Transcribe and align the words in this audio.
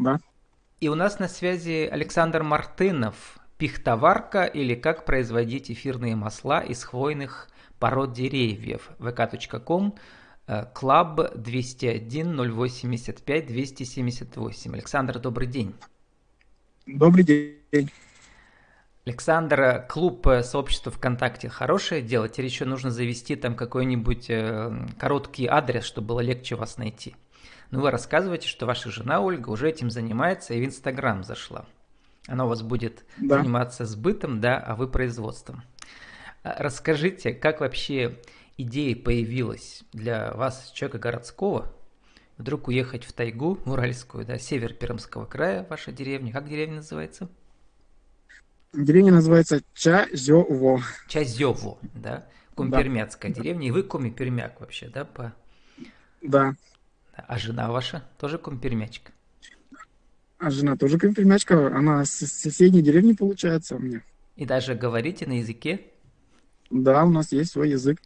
да. 0.00 0.20
И 0.80 0.88
у 0.88 0.94
нас 0.94 1.18
на 1.18 1.28
связи 1.28 1.86
Александр 1.90 2.42
Мартынов, 2.42 3.38
пихтоварка 3.58 4.44
или 4.44 4.74
как 4.74 5.04
производить 5.04 5.70
эфирные 5.70 6.16
масла 6.16 6.60
из 6.60 6.82
хвойных 6.82 7.48
пород 7.78 8.14
деревьев. 8.14 8.90
vk.com 8.98 9.94
Club 10.48 11.36
201 11.36 12.52
085 12.52 13.46
278. 13.46 14.74
Александр, 14.74 15.18
добрый 15.18 15.46
день. 15.46 15.74
Добрый 16.86 17.22
день. 17.22 17.90
Александр, 19.06 19.86
клуб 19.88 20.26
э, 20.26 20.42
сообщества 20.42 20.90
ВКонтакте 20.92 21.48
хорошее 21.48 22.02
дело? 22.02 22.28
Теперь 22.28 22.46
еще 22.46 22.64
нужно 22.64 22.90
завести 22.90 23.36
там 23.36 23.54
какой-нибудь 23.54 24.28
э, 24.28 24.72
короткий 24.98 25.46
адрес, 25.46 25.84
чтобы 25.84 26.08
было 26.08 26.20
легче 26.20 26.54
вас 26.54 26.78
найти. 26.78 27.16
Ну, 27.70 27.80
вы 27.80 27.90
рассказываете, 27.90 28.48
что 28.48 28.66
ваша 28.66 28.90
жена 28.90 29.20
Ольга 29.20 29.50
уже 29.50 29.68
этим 29.68 29.90
занимается 29.90 30.54
и 30.54 30.60
в 30.60 30.64
Инстаграм 30.64 31.22
зашла. 31.22 31.66
Она 32.26 32.44
у 32.44 32.48
вас 32.48 32.62
будет 32.62 33.04
да. 33.16 33.38
заниматься 33.38 33.84
сбытом, 33.84 34.40
да, 34.40 34.58
а 34.58 34.74
вы 34.74 34.88
производством. 34.88 35.62
А 36.42 36.56
расскажите, 36.58 37.32
как 37.32 37.60
вообще 37.60 38.18
идея 38.56 38.96
появилась 38.96 39.82
для 39.92 40.32
вас, 40.34 40.72
человека 40.74 40.98
городского, 40.98 41.72
вдруг 42.38 42.68
уехать 42.68 43.04
в 43.04 43.12
тайгу, 43.12 43.58
в 43.64 43.72
Уральскую, 43.72 44.26
да, 44.26 44.38
север 44.38 44.74
Пермского 44.74 45.26
края, 45.26 45.66
ваша 45.68 45.92
деревня. 45.92 46.32
Как 46.32 46.48
деревня 46.48 46.76
называется? 46.76 47.28
Деревня 48.72 49.12
называется 49.12 49.62
Чазево. 49.74 50.82
Чазево, 51.08 51.78
да? 51.94 52.26
Кумпермяцкая 52.54 53.32
да. 53.32 53.40
деревня. 53.40 53.68
И 53.68 53.70
вы 53.70 53.82
кумипермяк 53.82 54.60
вообще, 54.60 54.88
да? 54.88 55.04
По... 55.04 55.32
Да. 56.22 56.54
А 57.28 57.38
жена 57.38 57.70
ваша 57.70 58.02
тоже 58.18 58.38
кумпермячка? 58.38 59.12
А 60.38 60.50
жена 60.50 60.76
тоже 60.76 60.98
кумпермячка. 60.98 61.74
Она 61.76 62.04
с 62.04 62.10
соседней 62.10 62.82
деревни, 62.82 63.12
получается, 63.12 63.76
у 63.76 63.78
меня. 63.78 64.02
И 64.36 64.46
даже 64.46 64.74
говорите 64.74 65.26
на 65.26 65.38
языке? 65.38 65.86
Да, 66.70 67.04
у 67.04 67.10
нас 67.10 67.32
есть 67.32 67.52
свой 67.52 67.70
язык. 67.70 68.00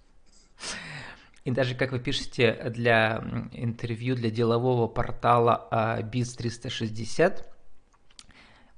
И 1.45 1.51
даже, 1.51 1.75
как 1.75 1.93
вы 1.93 2.01
пишете 2.01 2.73
для 2.75 3.23
интервью 3.53 4.17
для 4.17 4.31
делового 4.31 4.89
портала 4.89 5.69
Biz 6.13 6.37
360, 6.39 7.47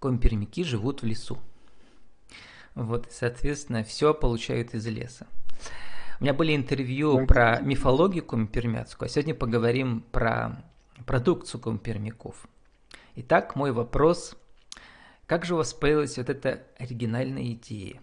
компермяки 0.01 0.65
живут 0.65 1.03
в 1.03 1.07
лесу. 1.07 1.39
Вот, 2.75 3.09
соответственно, 3.11 3.85
все 3.85 4.13
получают 4.13 4.75
из 4.75 4.87
леса. 4.87 5.27
У 6.19 6.25
меня 6.25 6.33
были 6.33 6.57
интервью 6.57 7.19
да. 7.19 7.27
про 7.27 7.61
мифологию 7.61 8.25
компермяцкую, 8.25 9.07
а 9.07 9.09
сегодня 9.11 9.35
поговорим 9.35 10.01
про 10.13 10.65
продукцию 11.05 11.61
компермяков. 11.61 12.49
Итак, 13.17 13.55
мой 13.55 13.73
вопрос. 13.73 14.37
Как 15.27 15.45
же 15.45 15.55
у 15.55 15.57
вас 15.59 15.75
появилась 15.75 16.17
вот 16.17 16.31
эта 16.31 16.63
оригинальная 16.79 17.53
идея 17.53 18.01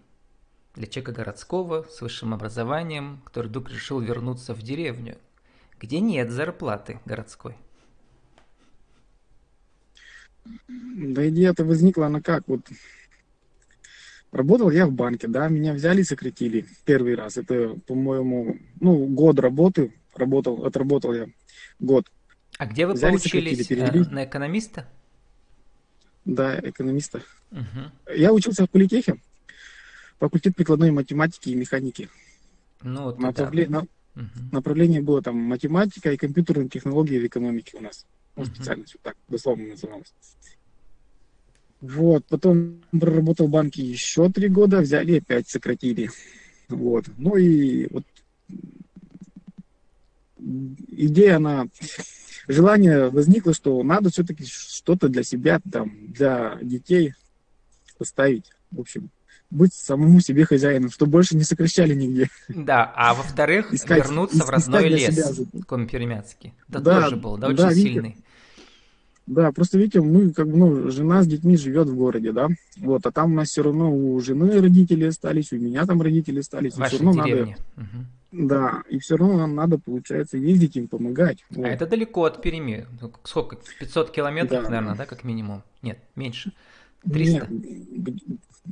для 0.75 0.87
человека 0.87 1.13
городского 1.13 1.83
с 1.89 2.01
высшим 2.01 2.33
образованием, 2.33 3.21
который 3.25 3.47
вдруг 3.47 3.69
решил 3.69 3.99
вернуться 3.99 4.53
в 4.53 4.61
деревню, 4.61 5.17
где 5.79 5.99
нет 5.99 6.29
зарплаты 6.29 6.99
городской? 7.05 7.55
Да 10.67 11.27
идея-то 11.29 11.63
возникла, 11.65 12.07
она 12.07 12.21
как? 12.21 12.43
Вот 12.47 12.61
Работал 14.33 14.71
я 14.71 14.87
в 14.87 14.91
банке, 14.91 15.27
да, 15.27 15.47
меня 15.47 15.73
взяли 15.73 16.01
и 16.01 16.03
сократили 16.03 16.65
первый 16.85 17.13
раз. 17.13 17.37
Это, 17.37 17.75
по-моему, 17.85 18.57
ну, 18.81 19.05
год 19.05 19.37
работы, 19.39 19.93
работал, 20.15 20.65
отработал 20.65 21.13
я 21.13 21.27
год. 21.79 22.07
А 22.57 22.65
где 22.65 22.87
вы 22.87 22.93
взяли, 22.93 23.11
поучились? 23.11 23.67
Перевели. 23.67 23.99
На 24.09 24.25
экономиста? 24.25 24.87
Да, 26.25 26.59
экономиста. 26.59 27.21
Угу. 27.51 28.15
Я 28.15 28.33
учился 28.33 28.65
в 28.65 28.71
политехе, 28.71 29.21
факультет 30.17 30.55
прикладной 30.55 30.89
математики 30.89 31.49
и 31.49 31.55
механики. 31.55 32.09
Ну, 32.81 33.03
вот 33.03 33.19
Направле... 33.19 33.67
да. 33.67 33.85
Угу. 34.15 34.25
Направление 34.51 35.03
было 35.03 35.21
там 35.21 35.37
математика 35.37 36.11
и 36.11 36.17
компьютерные 36.17 36.69
технологии 36.69 37.19
в 37.19 37.27
экономике 37.27 37.77
у 37.77 37.81
нас. 37.81 38.07
Ну, 38.35 38.41
угу. 38.41 38.49
специальность, 38.49 38.93
вот 38.95 39.03
так, 39.03 39.15
дословно 39.27 39.67
называлось. 39.67 40.11
Вот, 41.83 42.23
потом 42.29 42.81
проработал 42.91 43.47
в 43.47 43.49
банке 43.49 43.83
еще 43.83 44.29
три 44.29 44.47
года, 44.47 44.79
взяли 44.79 45.17
опять 45.17 45.49
сократили. 45.49 46.09
Вот, 46.69 47.07
ну 47.17 47.35
и 47.35 47.89
вот 47.91 48.05
идея, 50.37 51.35
она, 51.35 51.67
желание 52.47 53.09
возникло, 53.09 53.53
что 53.53 53.83
надо 53.83 54.11
все-таки 54.11 54.45
что-то 54.45 55.09
для 55.09 55.23
себя, 55.23 55.59
там, 55.69 55.91
для 56.13 56.57
детей 56.61 57.15
поставить, 57.97 58.45
в 58.71 58.79
общем, 58.79 59.09
быть 59.49 59.73
самому 59.73 60.21
себе 60.21 60.45
хозяином, 60.45 60.89
чтобы 60.89 61.11
больше 61.11 61.35
не 61.35 61.43
сокращали 61.43 61.93
нигде. 61.93 62.29
Да, 62.47 62.93
а 62.95 63.13
во-вторых, 63.13 63.73
искать, 63.73 64.05
вернуться 64.05 64.45
в 64.45 64.49
родной 64.49 64.87
лес, 64.87 65.41
Компермяцкий. 65.67 66.53
Это 66.69 66.79
да, 66.79 67.01
тоже 67.01 67.17
был, 67.17 67.37
да, 67.37 67.47
очень 67.47 67.57
да, 67.57 67.73
сильный. 67.73 68.22
Да, 69.25 69.51
просто 69.53 69.77
видите, 69.77 70.01
мы 70.01 70.31
как 70.33 70.47
бы, 70.49 70.57
ну, 70.57 70.91
жена 70.91 71.23
с 71.23 71.27
детьми 71.27 71.55
живет 71.55 71.87
в 71.87 71.95
городе, 71.95 72.33
да, 72.33 72.49
вот, 72.77 73.05
а 73.05 73.11
там 73.11 73.31
у 73.31 73.35
нас 73.35 73.49
все 73.49 73.63
равно 73.63 73.95
у 73.95 74.19
жены 74.19 74.59
родители 74.59 75.05
остались, 75.05 75.53
у 75.53 75.57
меня 75.57 75.85
там 75.85 76.01
родители 76.01 76.39
остались. 76.39 76.75
Вашей 76.75 76.95
все 76.95 77.05
равно 77.05 77.23
деревне. 77.23 77.57
Надо, 77.75 77.89
угу. 77.89 78.47
Да, 78.47 78.83
и 78.89 78.99
все 78.99 79.15
равно 79.15 79.37
нам 79.37 79.55
надо, 79.55 79.77
получается, 79.77 80.37
ездить 80.37 80.75
им 80.75 80.87
помогать. 80.89 81.45
А 81.51 81.53
вот. 81.55 81.65
А 81.65 81.69
это 81.69 81.87
далеко 81.87 82.25
от 82.25 82.41
Перми, 82.41 82.85
ну, 82.99 83.13
сколько, 83.23 83.57
500 83.79 84.11
километров, 84.11 84.63
да. 84.63 84.69
наверное, 84.69 84.95
да, 84.95 85.05
как 85.05 85.23
минимум? 85.23 85.63
Нет, 85.81 85.99
меньше, 86.15 86.51
300? 87.09 87.47
Нет, 87.49 88.15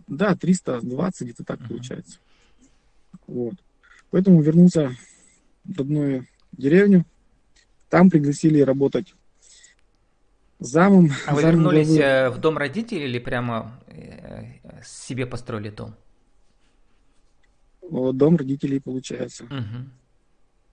да, 0.07 0.35
320 0.35 1.22
где-то 1.22 1.45
так 1.45 1.61
угу. 1.61 1.69
получается. 1.69 2.17
Вот, 3.25 3.53
поэтому 4.09 4.41
вернулся 4.41 4.94
в 5.63 5.78
родную 5.78 6.28
деревню, 6.51 7.06
там 7.88 8.09
пригласили 8.09 8.59
работать 8.59 9.13
замом. 10.61 11.11
А 11.25 11.35
вы 11.35 11.41
замом 11.41 11.55
вернулись 11.55 11.88
главы... 11.88 12.03
Э, 12.03 12.29
в 12.29 12.38
дом 12.38 12.57
родителей 12.57 13.05
или 13.05 13.19
прямо 13.19 13.79
э, 13.88 14.44
себе 14.85 15.25
построили 15.25 15.69
дом? 15.69 15.95
Дом 17.89 18.38
родителей 18.38 18.79
получается. 18.79 19.44
Угу. 19.44 19.89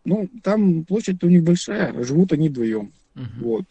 Ну, 0.04 0.30
там 0.42 0.84
площадь 0.84 1.22
у 1.24 1.28
них 1.28 1.42
большая, 1.42 2.04
живут 2.04 2.32
они 2.32 2.48
вдвоем. 2.48 2.92
Угу. 3.16 3.24
Вот. 3.40 3.64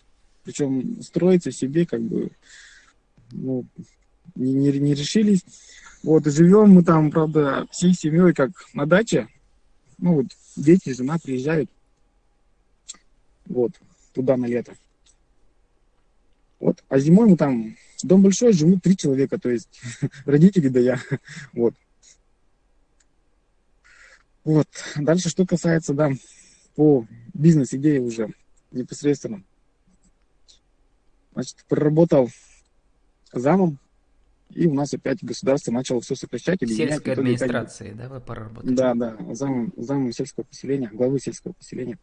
Причем 0.44 1.02
строиться 1.02 1.52
себе 1.52 1.86
как 1.86 2.02
бы 2.02 2.32
ну, 3.32 3.66
не, 4.36 4.54
не, 4.54 4.72
не 4.80 4.94
решились. 4.94 5.44
Вот, 6.04 6.28
и 6.28 6.32
живем 6.32 6.72
мы 6.72 6.84
там, 6.84 7.12
правда, 7.12 7.68
всей 7.72 7.94
семьей 7.94 8.34
как 8.34 8.52
на 8.74 8.86
даче. 8.86 9.28
Ну 9.98 10.16
вот, 10.16 10.28
дети, 10.56 10.94
жена 10.94 11.18
приезжают. 11.22 11.70
Вот, 13.46 13.72
туда 14.14 14.38
на 14.38 14.46
лето. 14.46 14.74
А 16.90 17.00
зимой 17.00 17.28
мы 17.28 17.38
там, 17.38 17.76
дом 18.04 18.22
большой, 18.22 18.54
живут 18.54 18.82
три 18.82 18.96
человека, 18.96 19.38
то 19.38 19.50
есть 19.50 19.82
родители 20.26 20.70
да 20.70 20.80
я. 20.80 21.00
Вот. 21.54 21.76
Вот. 24.44 24.68
Дальше, 24.96 25.30
что 25.30 25.46
касается, 25.46 25.94
да, 25.94 26.12
по 26.76 27.06
бизнес-идее 27.34 28.00
уже 28.00 28.34
непосредственно. 28.72 29.44
Значит, 31.34 31.66
проработал 31.68 32.30
замом, 33.34 33.78
и 34.52 34.66
у 34.66 34.74
нас 34.74 34.94
опять 34.94 35.22
государство 35.22 35.72
начало 35.72 36.02
все 36.02 36.16
сокращать. 36.16 36.60
Сельской 36.62 37.14
администрации, 37.14 37.88
опять... 37.88 37.98
да, 37.98 38.10
вы 38.10 38.22
поработали? 38.22 38.74
Да, 38.74 38.94
да, 38.94 39.18
замом, 39.34 39.74
замом 39.76 40.12
сельского 40.14 40.46
поселения, 40.46 40.90
главы 40.92 41.20
сельского 41.20 41.52
поселения. 41.52 41.98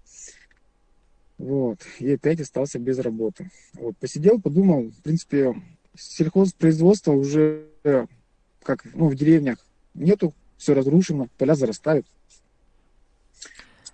Вот. 1.38 1.80
И 1.98 2.12
опять 2.12 2.40
остался 2.40 2.78
без 2.78 2.98
работы. 2.98 3.50
Вот. 3.74 3.96
Посидел, 3.98 4.40
подумал, 4.40 4.90
в 4.90 5.02
принципе, 5.02 5.54
сельхозпроизводства 5.96 7.12
уже 7.12 7.66
как 8.62 8.84
ну, 8.94 9.08
в 9.08 9.14
деревнях 9.14 9.58
нету, 9.94 10.34
все 10.56 10.74
разрушено, 10.74 11.28
поля 11.38 11.54
зарастают. 11.54 12.06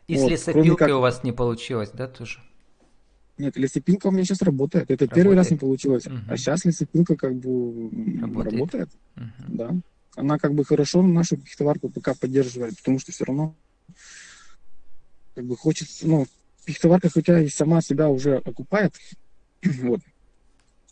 И 0.07 0.17
вот. 0.17 0.29
с 0.29 0.31
лесопилкой 0.31 0.89
как... 0.89 0.97
у 0.97 1.01
вас 1.01 1.23
не 1.23 1.33
получилось, 1.33 1.91
да, 1.93 2.07
тоже? 2.07 2.41
Нет, 3.39 3.57
лесопилка 3.57 4.09
у 4.09 4.11
меня 4.11 4.25
сейчас 4.25 4.43
работает. 4.43 4.85
Это 4.85 5.05
работает. 5.05 5.15
первый 5.15 5.37
раз 5.37 5.51
не 5.51 5.57
получилось. 5.57 6.07
Угу. 6.07 6.17
А 6.29 6.37
сейчас 6.37 6.65
лесопилка 6.65 7.17
как 7.17 7.35
бы 7.35 7.91
работает. 8.21 8.53
работает. 8.53 8.91
Угу. 9.17 9.25
Да. 9.49 9.77
Она 10.17 10.39
как 10.39 10.55
бы 10.55 10.65
хорошо 10.65 11.03
нашу 11.03 11.37
пихтоварку 11.37 11.89
пока 11.89 12.15
поддерживает, 12.15 12.77
потому 12.77 12.99
что 12.99 13.13
все 13.13 13.25
равно 13.25 13.55
как 15.35 15.45
бы 15.45 15.57
хочется, 15.57 16.07
ну, 16.07 16.27
пихтоварка 16.71 17.11
хотя 17.11 17.41
и 17.41 17.49
сама 17.49 17.81
себя 17.81 18.09
уже 18.09 18.37
окупает, 18.37 18.95
вот, 19.83 20.01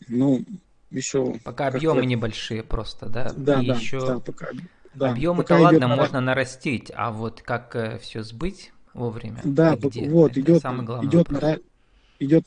ну, 0.09 0.45
еще... 0.91 1.35
Пока 1.45 1.69
объемы 1.69 2.07
небольшие 2.07 2.63
просто, 2.63 3.07
да? 3.07 3.33
Да, 3.37 3.63
и 3.63 3.67
да, 3.67 3.75
еще... 3.75 4.01
да, 4.01 4.19
пока... 4.19 4.49
Да, 4.95 5.13
Объемы-то 5.13 5.57
ладно, 5.57 5.79
идет... 5.79 5.97
можно 5.97 6.21
нарастить, 6.21 6.91
а 6.95 7.13
вот 7.13 7.43
как 7.43 7.77
э, 7.77 7.99
все 7.99 8.23
сбыть 8.23 8.73
вовремя? 8.95 9.41
Да, 9.45 9.77
где? 9.77 10.09
вот, 10.09 10.33
Это 10.33 10.41
идет, 10.41 10.65
идет, 11.05 11.31
нара... 11.31 11.59
идет 12.19 12.47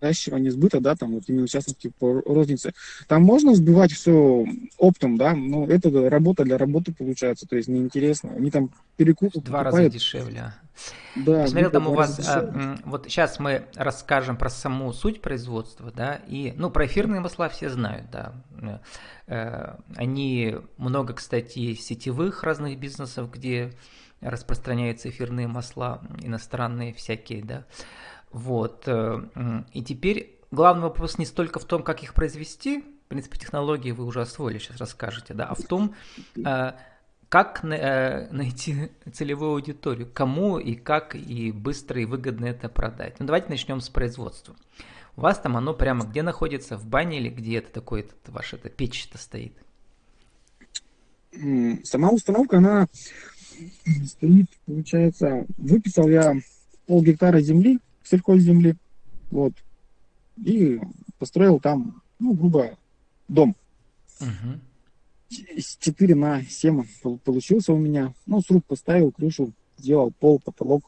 наращивание 0.00 0.50
сбыта, 0.50 0.80
да, 0.80 0.94
там 0.96 1.12
вот 1.12 1.24
именно 1.28 1.46
в 1.46 1.50
частности 1.50 1.92
по 1.98 2.20
рознице, 2.22 2.72
там 3.06 3.22
можно 3.22 3.54
сбивать 3.54 3.92
все 3.92 4.46
оптом, 4.78 5.16
да, 5.16 5.34
но 5.34 5.66
это 5.66 5.90
работа 6.10 6.44
для 6.44 6.58
работы 6.58 6.92
получается, 6.92 7.46
то 7.46 7.56
есть 7.56 7.68
неинтересно. 7.68 8.32
Они 8.32 8.50
там 8.50 8.70
перекуп 8.96 9.32
Два 9.34 9.62
раза 9.62 9.88
дешевле. 9.88 10.52
Да, 11.16 11.42
Посмотрел 11.42 11.70
там 11.70 11.88
у 11.88 11.94
вас, 11.94 12.20
а, 12.26 12.76
вот 12.84 13.04
сейчас 13.06 13.38
мы 13.38 13.66
расскажем 13.74 14.36
про 14.36 14.48
саму 14.48 14.92
суть 14.92 15.20
производства, 15.20 15.92
да, 15.94 16.20
и, 16.26 16.54
ну, 16.56 16.70
про 16.70 16.86
эфирные 16.86 17.20
масла 17.20 17.48
все 17.48 17.68
знают, 17.68 18.06
да. 18.10 18.34
Э, 19.26 19.76
они 19.96 20.56
много, 20.78 21.14
кстати, 21.14 21.74
сетевых 21.74 22.42
разных 22.42 22.78
бизнесов, 22.78 23.30
где 23.30 23.72
распространяются 24.20 25.08
эфирные 25.08 25.46
масла, 25.46 26.02
иностранные 26.20 26.92
всякие, 26.92 27.44
да. 27.44 27.64
Вот. 28.32 28.84
Э, 28.86 29.64
и 29.72 29.82
теперь 29.82 30.38
главный 30.50 30.84
вопрос 30.84 31.18
не 31.18 31.26
столько 31.26 31.58
в 31.58 31.64
том, 31.64 31.82
как 31.82 32.02
их 32.02 32.14
произвести, 32.14 32.80
в 32.80 33.08
принципе, 33.08 33.38
технологии 33.38 33.90
вы 33.90 34.04
уже 34.04 34.20
освоили, 34.20 34.58
сейчас 34.58 34.76
расскажете, 34.76 35.34
да, 35.34 35.46
а 35.46 35.54
в 35.54 35.62
том, 35.62 35.94
э, 36.36 36.72
как 37.28 37.64
э, 37.64 38.28
найти 38.30 38.90
целевую 39.12 39.52
аудиторию, 39.52 40.08
кому 40.12 40.58
и 40.58 40.74
как 40.74 41.14
и 41.14 41.52
быстро 41.52 42.00
и 42.00 42.04
выгодно 42.04 42.46
это 42.46 42.68
продать. 42.68 43.18
Ну, 43.18 43.26
давайте 43.26 43.48
начнем 43.48 43.80
с 43.80 43.88
производства. 43.88 44.54
У 45.16 45.22
вас 45.22 45.38
там 45.38 45.56
оно 45.56 45.74
прямо 45.74 46.04
где 46.04 46.22
находится, 46.22 46.76
в 46.76 46.86
бане 46.86 47.18
или 47.18 47.28
где 47.28 47.58
это 47.58 47.72
такое, 47.72 48.02
этот, 48.02 48.28
ваш 48.28 48.54
это 48.54 48.68
печь-то 48.68 49.18
стоит? 49.18 49.52
Сама 51.84 52.10
установка, 52.10 52.58
она 52.58 52.86
стоит, 54.06 54.46
получается, 54.66 55.46
выписал 55.58 56.08
я 56.08 56.34
пол 56.86 57.02
гектара 57.02 57.40
земли, 57.40 57.78
сельхозземли, 58.02 58.76
вот, 59.30 59.52
и 60.36 60.80
построил 61.18 61.60
там, 61.60 62.02
ну, 62.18 62.34
грубо, 62.34 62.76
дом. 63.28 63.56
Угу. 64.20 64.60
4 65.78 66.14
на 66.14 66.42
7 66.42 66.84
получился 67.24 67.72
у 67.72 67.78
меня. 67.78 68.14
Ну, 68.26 68.40
сруб 68.40 68.64
поставил, 68.66 69.12
крышу, 69.12 69.52
сделал 69.78 70.10
пол, 70.10 70.40
потолок. 70.40 70.84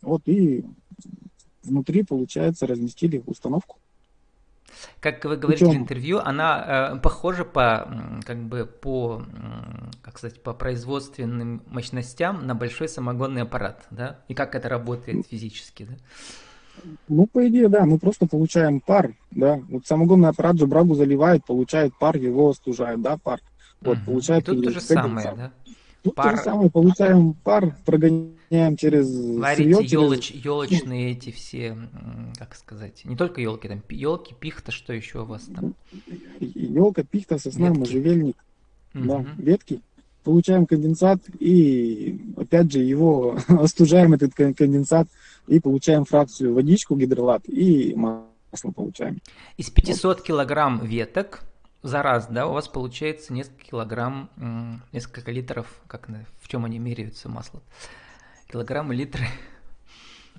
Вот, 0.00 0.22
и 0.26 0.64
внутри, 1.62 2.02
получается, 2.02 2.66
разместили 2.66 3.22
установку. 3.26 3.78
Как 5.00 5.24
вы 5.24 5.36
говорите 5.36 5.64
Причем... 5.64 5.80
в 5.80 5.82
интервью, 5.82 6.18
она 6.18 6.92
э, 6.94 6.98
похожа 6.98 7.44
по, 7.44 7.88
как 8.24 8.38
бы, 8.38 8.66
по, 8.66 9.22
как 10.02 10.18
сказать, 10.18 10.42
по 10.42 10.52
производственным 10.54 11.62
мощностям 11.66 12.46
на 12.46 12.54
большой 12.54 12.88
самогонный 12.88 13.42
аппарат, 13.42 13.86
да? 13.90 14.18
И 14.28 14.34
как 14.34 14.54
это 14.54 14.68
работает 14.68 15.26
физически, 15.26 15.84
да? 15.84 15.94
Ну, 17.08 17.26
по 17.26 17.46
идее, 17.48 17.68
да, 17.68 17.84
мы 17.84 17.98
просто 17.98 18.26
получаем 18.26 18.80
пар, 18.80 19.14
да. 19.30 19.60
Вот 19.68 19.86
самогонный 19.86 20.28
аппарат 20.28 20.58
же 20.58 20.66
брагу 20.66 20.94
заливает, 20.94 21.44
получает 21.44 21.96
пар, 21.98 22.16
его 22.16 22.50
остужает, 22.50 23.00
да, 23.02 23.16
пар. 23.16 23.40
Вот, 23.80 23.98
угу. 23.98 24.04
получает... 24.06 24.44
И 24.44 24.46
тут 24.46 24.64
то 24.64 24.70
же 24.70 24.80
самое, 24.80 25.34
да? 25.36 25.52
Тут 26.02 26.14
пар... 26.14 26.30
то 26.30 26.36
же 26.36 26.42
самое, 26.44 26.70
получаем 26.70 27.34
пар, 27.34 27.76
прогоняем 27.84 28.76
через 28.76 29.10
Варите 29.38 29.84
елоч, 29.84 30.26
через... 30.26 30.44
елочные 30.44 31.12
эти 31.12 31.30
все, 31.30 31.76
как 32.38 32.54
сказать, 32.54 33.04
не 33.04 33.16
только 33.16 33.40
елки, 33.40 33.68
там 33.68 33.82
елки, 33.88 34.34
пихта, 34.38 34.70
что 34.70 34.92
еще 34.92 35.22
у 35.22 35.24
вас 35.24 35.48
там? 35.54 35.74
Елка, 36.38 37.02
пихта, 37.02 37.38
сосна, 37.38 37.68
ветки. 37.68 37.78
можжевельник, 37.78 38.36
угу. 38.94 39.04
да, 39.04 39.26
ветки. 39.38 39.80
Получаем 40.22 40.66
конденсат 40.66 41.20
и 41.40 42.20
опять 42.36 42.70
же 42.70 42.80
его 42.80 43.38
остужаем 43.48 44.12
этот 44.12 44.34
конденсат 44.34 45.08
и 45.46 45.58
получаем 45.58 46.04
фракцию 46.04 46.54
водичку, 46.54 46.96
гидролат 46.96 47.42
и 47.48 47.94
масло 47.94 48.70
получаем. 48.70 49.20
Из 49.56 49.70
500 49.70 50.04
вот. 50.04 50.26
килограмм 50.26 50.84
веток 50.84 51.47
за 51.82 52.02
раз, 52.02 52.26
да, 52.28 52.46
у 52.46 52.52
вас 52.52 52.68
получается 52.68 53.32
несколько 53.32 53.64
килограмм, 53.64 54.30
несколько 54.92 55.30
литров, 55.30 55.80
как 55.86 56.08
в 56.40 56.48
чем 56.48 56.64
они 56.64 56.78
меряются 56.78 57.28
масло? 57.28 57.62
Килограммы, 58.50 58.94
литры? 58.94 59.26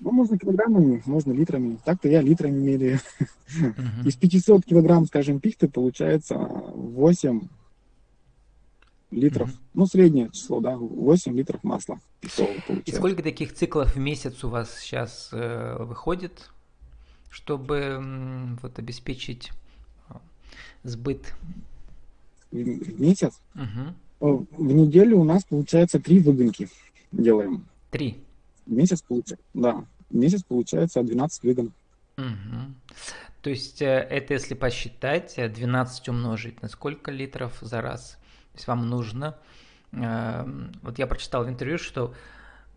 Ну, 0.02 0.12
можно 0.12 0.38
килограммами, 0.38 1.02
можно 1.06 1.34
литрами. 1.34 1.78
Так-то 1.84 2.08
я 2.08 2.22
литрами 2.22 2.58
меряю. 2.58 3.00
Uh-huh. 3.50 4.08
Из 4.08 4.16
500 4.16 4.66
килограмм, 4.66 5.06
скажем, 5.06 5.40
пихты 5.40 5.68
получается 5.68 6.36
8 6.38 7.48
литров. 9.12 9.50
Uh-huh. 9.50 9.60
Ну, 9.74 9.86
среднее 9.86 10.30
число, 10.32 10.62
да, 10.62 10.78
8 10.78 11.36
литров 11.36 11.64
масла. 11.64 12.00
И 12.86 12.92
сколько 12.92 13.24
таких 13.24 13.54
циклов 13.54 13.96
в 13.96 14.00
месяц 14.00 14.44
у 14.44 14.50
вас 14.50 14.78
сейчас 14.80 15.30
э, 15.34 15.78
выходит, 15.80 16.50
чтобы 17.30 18.58
вот 18.62 18.80
обеспечить 18.80 19.52
сбыт? 20.84 21.34
В 22.52 23.00
месяц? 23.00 23.40
Угу. 23.56 24.48
В 24.52 24.74
неделю 24.74 25.20
у 25.20 25.24
нас 25.24 25.44
получается 25.44 26.00
три 26.00 26.20
выгонки 26.20 26.70
делаем. 27.12 27.66
Три? 27.92 28.24
В 28.66 28.72
месяц 28.72 29.02
получается, 29.02 29.46
да. 29.54 29.86
В 30.10 30.16
месяц 30.16 30.44
получается 30.44 31.04
12 31.04 31.44
выгонок. 31.44 31.74
Угу. 32.18 32.74
То 33.42 33.50
есть 33.50 33.82
э, 33.82 33.86
это 34.10 34.34
если 34.34 34.54
посчитать, 34.54 35.36
12 35.38 36.08
э, 36.08 36.12
умножить 36.12 36.62
на 36.62 36.68
сколько 36.68 37.12
литров 37.12 37.58
за 37.62 37.82
раз? 37.82 38.18
То 38.52 38.58
есть 38.58 38.68
вам 38.68 38.90
нужно, 38.90 39.38
эм, 39.92 40.74
вот 40.82 41.00
я 41.00 41.08
прочитал 41.08 41.46
в 41.46 41.50
интервью, 41.50 41.78
что 41.78 42.14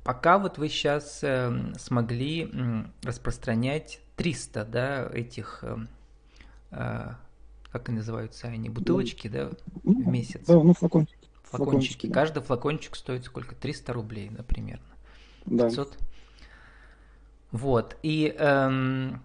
пока 0.04 0.38
вот 0.38 0.58
вы 0.58 0.68
сейчас 0.68 1.20
эм, 1.22 1.74
смогли 1.78 2.50
распространять 3.02 4.00
300 4.16 4.64
да, 4.64 5.10
этих 5.12 5.64
эм, 5.64 5.88
как 7.72 7.88
они 7.88 7.98
называются 7.98 8.48
они, 8.48 8.68
бутылочки, 8.68 9.28
да, 9.28 9.50
в 9.82 10.06
месяц? 10.06 10.46
Да, 10.46 10.54
ну 10.54 10.74
флакончики. 10.74 11.28
Флакончики. 11.44 11.64
флакончики 11.64 12.06
да. 12.06 12.14
Каждый 12.14 12.42
флакончик 12.42 12.96
стоит 12.96 13.24
сколько? 13.24 13.54
300 13.54 13.92
рублей, 13.92 14.28
да, 14.30 14.42
примерно. 14.42 14.84
Да. 15.46 15.68
500? 15.68 15.98
Вот, 17.50 17.96
и 18.02 18.34
эм, 18.38 19.22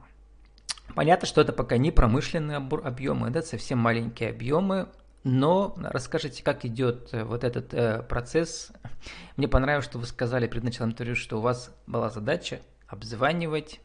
понятно, 0.96 1.28
что 1.28 1.40
это 1.42 1.54
пока 1.54 1.78
не 1.78 1.92
промышленные 1.92 2.58
объемы, 2.58 3.30
да, 3.30 3.42
совсем 3.42 3.80
маленькие 3.80 4.30
объемы, 4.30 4.90
но 5.24 5.76
расскажите, 5.78 6.44
как 6.44 6.66
идет 6.66 7.14
э, 7.14 7.24
вот 7.24 7.44
этот 7.44 7.74
э, 7.74 8.02
процесс. 8.04 8.72
Мне 9.36 9.48
понравилось, 9.48 9.86
что 9.86 10.00
вы 10.00 10.06
сказали 10.06 10.48
перед 10.48 10.64
началом 10.64 10.92
интервью, 10.92 11.16
что 11.16 11.38
у 11.38 11.42
вас 11.42 11.74
была 11.86 12.10
задача 12.10 12.62
обзванивать 12.88 13.82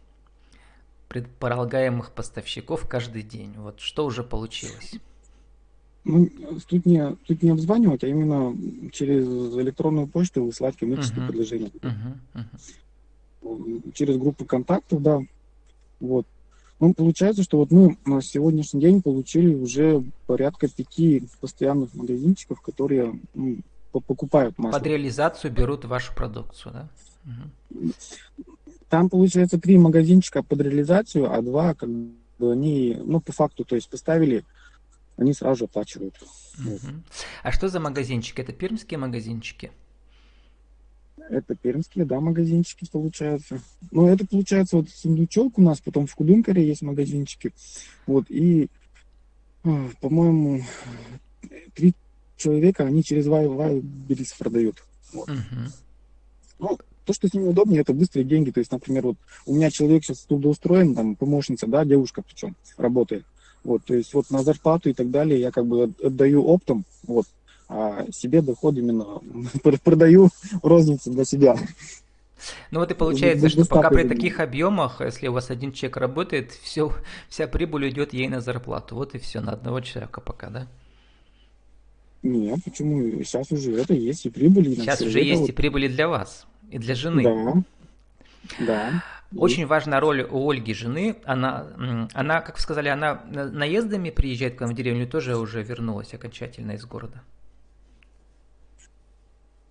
предполагаемых 1.12 2.12
поставщиков 2.12 2.88
каждый 2.88 3.22
день. 3.22 3.52
Вот 3.58 3.80
что 3.80 4.06
уже 4.06 4.22
получилось? 4.24 4.94
Ну, 6.04 6.30
тут 6.66 6.86
не, 6.86 7.16
тут 7.26 7.42
не 7.42 7.50
обзванивать, 7.50 8.02
а 8.02 8.06
именно 8.06 8.56
через 8.92 9.26
электронную 9.26 10.06
почту 10.06 10.42
высылать 10.42 10.78
коммерческие 10.78 11.22
uh-huh. 11.22 11.26
предложения. 11.28 11.70
Uh-huh. 11.82 12.46
Uh-huh. 13.42 13.92
Через 13.92 14.16
группу 14.16 14.46
контактов, 14.46 15.02
да. 15.02 15.20
Вот. 16.00 16.26
Ну, 16.80 16.94
получается, 16.94 17.42
что 17.42 17.58
вот 17.58 17.70
мы 17.70 17.98
на 18.06 18.22
сегодняшний 18.22 18.80
день 18.80 19.02
получили 19.02 19.54
уже 19.54 20.02
порядка 20.26 20.66
пяти 20.66 21.28
постоянных 21.42 21.92
магазинчиков, 21.92 22.62
которые 22.62 23.20
ну, 23.34 23.58
покупают 23.92 24.56
масло. 24.58 24.78
Под 24.78 24.86
реализацию 24.86 25.52
берут 25.52 25.84
вашу 25.84 26.14
продукцию, 26.14 26.72
да? 26.72 26.88
Угу. 27.26 27.92
Там, 28.92 29.08
получается, 29.08 29.58
три 29.58 29.78
магазинчика 29.78 30.42
под 30.42 30.60
реализацию, 30.60 31.32
а 31.32 31.40
два, 31.40 31.72
как 31.72 31.88
бы, 31.88 32.52
они, 32.52 32.94
ну, 33.02 33.22
по 33.22 33.32
факту, 33.32 33.64
то 33.64 33.74
есть 33.74 33.88
поставили, 33.88 34.44
они 35.16 35.32
сразу 35.32 35.64
оплачивают. 35.64 36.14
Угу. 36.58 36.78
А 37.42 37.52
что 37.52 37.70
за 37.70 37.80
магазинчики? 37.80 38.42
Это 38.42 38.52
пермские 38.52 38.98
магазинчики? 38.98 39.72
Это 41.16 41.54
пермские, 41.54 42.04
да, 42.04 42.20
магазинчики 42.20 42.86
получаются. 42.92 43.62
Ну, 43.90 44.08
это 44.08 44.26
получается 44.26 44.76
вот 44.76 44.90
сундучок 44.90 45.56
у 45.56 45.62
нас, 45.62 45.80
потом 45.80 46.06
в 46.06 46.14
Кудынкаре 46.14 46.62
есть 46.62 46.82
магазинчики. 46.82 47.54
Вот, 48.06 48.26
и, 48.28 48.68
а, 49.64 49.88
по-моему, 50.02 50.64
три 51.74 51.94
человека, 52.36 52.84
они 52.84 53.02
через 53.02 53.26
Вайлберис 53.26 54.34
продают. 54.34 54.84
Вот. 55.14 55.30
Угу. 55.30 55.38
Ну, 56.58 56.78
то, 57.04 57.12
что 57.12 57.28
с 57.28 57.34
ними 57.34 57.48
удобнее, 57.48 57.80
это 57.80 57.92
быстрые 57.92 58.24
деньги. 58.24 58.50
То 58.50 58.60
есть, 58.60 58.72
например, 58.72 59.06
вот 59.06 59.16
у 59.46 59.54
меня 59.54 59.70
человек 59.70 60.04
сейчас 60.04 60.20
трудоустроен, 60.20 60.94
там, 60.94 61.16
помощница, 61.16 61.66
да, 61.66 61.84
девушка 61.84 62.22
причем, 62.22 62.54
работает. 62.76 63.24
Вот, 63.64 63.84
то 63.84 63.94
есть 63.94 64.12
вот 64.12 64.30
на 64.30 64.42
зарплату 64.42 64.90
и 64.90 64.92
так 64.92 65.10
далее 65.10 65.40
я 65.40 65.52
как 65.52 65.66
бы 65.66 65.92
отдаю 66.02 66.44
оптом, 66.44 66.84
вот, 67.06 67.26
а 67.68 68.06
себе 68.10 68.42
доход 68.42 68.76
именно 68.76 69.20
продаю 69.84 70.30
розницу 70.62 71.10
для 71.12 71.24
себя. 71.24 71.56
Ну 72.70 72.80
вот 72.80 72.90
и 72.90 72.94
получается, 72.94 73.48
что 73.48 73.64
пока 73.64 73.90
при 73.90 74.08
таких 74.08 74.40
объемах, 74.40 75.00
если 75.00 75.28
у 75.28 75.32
вас 75.32 75.50
один 75.50 75.72
человек 75.72 75.96
работает, 75.98 76.50
все, 76.50 76.92
вся 77.28 77.46
прибыль 77.46 77.90
идет 77.90 78.12
ей 78.12 78.28
на 78.28 78.40
зарплату. 78.40 78.96
Вот 78.96 79.14
и 79.14 79.18
все, 79.18 79.40
на 79.40 79.52
одного 79.52 79.80
человека 79.80 80.20
пока, 80.20 80.50
да? 80.50 80.66
Нет, 82.22 82.60
почему? 82.64 83.22
Сейчас 83.24 83.50
уже 83.50 83.72
это 83.72 83.94
есть 83.94 84.26
и 84.26 84.30
прибыли. 84.30 84.74
Сейчас 84.74 85.00
уже 85.00 85.20
есть 85.20 85.40
вот... 85.40 85.50
и 85.50 85.52
прибыли 85.52 85.88
для 85.88 86.08
вас 86.08 86.46
и 86.70 86.78
для 86.78 86.94
жены. 86.94 87.22
Да. 87.22 87.62
Да. 88.66 89.02
Очень 89.34 89.66
важная 89.66 90.00
роль 90.00 90.26
у 90.28 90.50
Ольги 90.50 90.74
жены. 90.74 91.16
Она, 91.24 92.08
она, 92.12 92.40
как 92.40 92.56
вы 92.56 92.60
сказали, 92.60 92.88
она 92.88 93.22
наездами 93.30 94.10
приезжает 94.10 94.56
к 94.56 94.60
вам 94.60 94.70
в 94.70 94.74
деревню, 94.74 95.06
тоже 95.06 95.36
уже 95.36 95.62
вернулась 95.62 96.12
окончательно 96.12 96.72
из 96.72 96.84
города. 96.84 97.22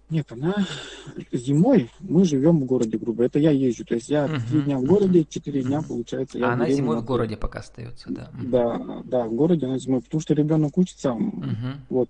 Нет, 0.09 0.29
она 0.29 0.53
зимой 1.31 1.89
мы 2.01 2.25
живем 2.25 2.59
в 2.59 2.65
городе, 2.65 2.97
грубо. 2.97 3.23
Это 3.23 3.39
я 3.39 3.51
езжу. 3.51 3.85
То 3.85 3.95
есть 3.95 4.09
я 4.09 4.27
три 4.27 4.59
uh-huh, 4.59 4.63
дня 4.63 4.77
в 4.77 4.83
городе, 4.83 5.23
четыре 5.23 5.61
uh-huh. 5.61 5.67
дня, 5.67 5.81
получается. 5.81 6.37
Я 6.37 6.49
а 6.49 6.53
она 6.53 6.69
зимой 6.69 6.97
в 6.97 7.05
городе 7.05 7.37
пока 7.37 7.59
остается, 7.59 8.11
да. 8.11 8.29
Да, 8.43 9.01
да, 9.05 9.23
в 9.23 9.33
городе 9.33 9.67
она 9.67 9.77
зимой, 9.77 10.01
потому 10.01 10.19
что 10.19 10.33
ребенок 10.33 10.77
учится, 10.77 11.11
uh-huh. 11.11 11.75
вот, 11.89 12.09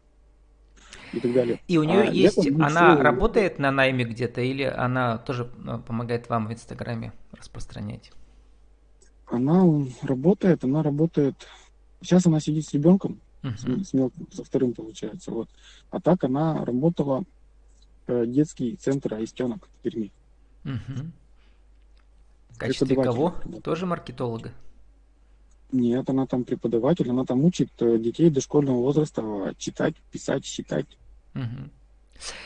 и 1.14 1.20
так 1.20 1.34
далее. 1.34 1.62
И 1.68 1.78
у 1.78 1.84
нее 1.84 2.02
а 2.02 2.12
есть, 2.12 2.46
она 2.60 2.96
все... 2.96 3.04
работает 3.04 3.60
на 3.60 3.72
найме 3.72 4.06
где-то 4.06 4.42
или 4.42 4.64
она 4.64 5.18
тоже 5.18 5.50
э, 5.66 5.80
помогает 5.86 6.30
вам 6.30 6.48
в 6.48 6.54
Инстаграме 6.54 7.14
распространять? 7.32 8.12
Она 9.28 9.64
работает, 10.02 10.64
она 10.64 10.84
работает. 10.84 11.36
Сейчас 12.02 12.26
она 12.26 12.40
сидит 12.40 12.66
с 12.66 12.74
ребенком, 12.74 13.20
uh-huh. 13.44 13.84
с, 13.84 13.90
с 13.90 13.94
мелким, 13.94 14.28
со 14.32 14.44
вторым 14.44 14.74
получается, 14.74 15.32
вот. 15.32 15.50
А 15.90 16.02
так 16.02 16.24
она 16.24 16.66
работала 16.66 17.24
Э, 18.12 18.26
детский 18.26 18.76
центр 18.76 19.14
Аистенок 19.14 19.68
в 19.68 19.84
Перми. 19.84 20.12
Угу. 20.66 21.12
В 22.50 22.58
качестве 22.58 22.96
кого? 22.96 23.36
Тоже 23.64 23.86
маркетолога? 23.86 24.52
Нет, 25.72 26.10
она 26.10 26.28
там 26.28 26.44
преподаватель, 26.44 27.10
она 27.10 27.24
там 27.24 27.46
учит 27.46 27.70
э, 27.80 27.98
детей 27.98 28.30
дошкольного 28.30 28.78
возраста 28.78 29.54
читать, 29.58 29.96
писать, 30.12 30.46
считать. 30.46 30.86
Угу. 31.36 31.70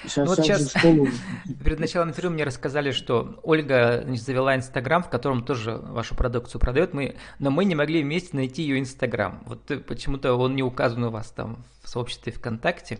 Сейчас, 0.04 0.16
ну, 0.16 0.26
вот 0.26 0.38
сейчас 0.38 0.74
перед 1.64 1.80
началом 1.80 2.10
интервью 2.10 2.32
мне 2.32 2.44
рассказали, 2.46 2.92
что 2.92 3.40
Ольга 3.44 4.06
завела 4.16 4.56
Инстаграм, 4.56 5.04
в 5.04 5.10
котором 5.10 5.44
тоже 5.44 5.76
вашу 5.76 6.16
продукцию 6.16 6.62
продает, 6.62 6.94
мы, 6.94 7.18
но 7.40 7.52
мы 7.52 7.66
не 7.66 7.76
могли 7.76 8.02
вместе 8.02 8.36
найти 8.38 8.64
ее 8.64 8.80
Инстаграм. 8.80 9.44
Вот 9.46 9.70
э, 9.72 9.78
почему-то 9.78 10.36
он 10.36 10.56
не 10.56 10.64
указан 10.64 11.04
у 11.04 11.12
вас 11.12 11.32
там 11.32 11.66
в 11.84 11.90
сообществе 11.90 12.32
ВКонтакте. 12.32 13.00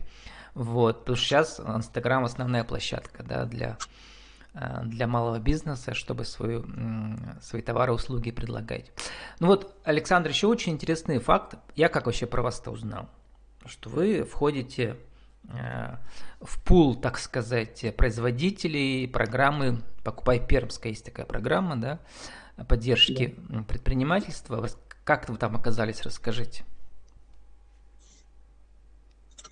Вот, 0.54 1.02
потому 1.02 1.16
что 1.16 1.26
сейчас 1.26 1.60
Инстаграм 1.60 2.26
основная 2.26 2.64
площадка 2.66 3.24
да, 3.24 3.46
для, 3.46 3.78
э, 4.54 4.82
для 4.84 5.08
малого 5.08 5.40
бизнеса, 5.40 5.94
чтобы 5.94 6.26
свою, 6.26 6.66
свои 7.42 7.62
товары 7.62 7.94
услуги 7.94 8.32
предлагать. 8.32 8.92
Ну 9.40 9.48
вот, 9.48 9.78
Александр, 9.86 10.30
еще 10.30 10.48
очень 10.48 10.74
интересный 10.74 11.20
факт. 11.20 11.56
Я 11.76 11.88
как 11.88 12.06
вообще 12.06 12.26
про 12.26 12.42
вас-то 12.42 12.72
узнал? 12.72 13.10
Что 13.66 13.90
вы 13.90 14.24
входите 14.24 14.98
в 15.48 16.64
пул, 16.64 16.96
так 16.96 17.18
сказать, 17.20 17.86
производителей 17.96 19.08
программы 19.08 19.82
«Покупай 20.04 20.40
Пермская». 20.46 20.92
Есть 20.92 21.06
такая 21.06 21.26
программа, 21.26 21.76
да, 21.76 22.00
поддержки 22.68 23.36
да. 23.50 23.64
предпринимательства. 23.64 24.68
Как 25.04 25.30
вы 25.30 25.38
там 25.38 25.56
оказались, 25.56 26.02
расскажите. 26.02 26.64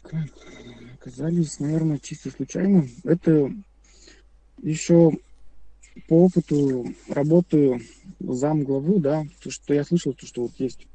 Как? 0.01 0.27
оказались, 1.03 1.59
наверное, 1.59 1.99
чисто 1.99 2.31
случайно. 2.31 2.87
Это 3.03 3.51
еще 4.61 5.11
по 6.07 6.25
опыту 6.25 6.85
работы 7.09 7.81
зам 8.19 8.63
главы, 8.63 8.99
да, 8.99 9.25
то, 9.43 9.51
что 9.51 9.73
я 9.73 9.83
слышал, 9.83 10.13
то, 10.13 10.25
что 10.25 10.43
вот 10.43 10.53
есть 10.57 10.87